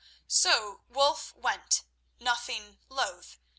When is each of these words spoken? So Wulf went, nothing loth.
So 0.27 0.81
Wulf 0.89 1.35
went, 1.35 1.83
nothing 2.19 2.79
loth. 2.89 3.37